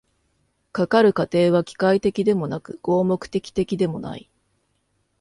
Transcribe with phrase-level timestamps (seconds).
[0.71, 4.31] かかる過程は機械的でもなく合目的的でもない。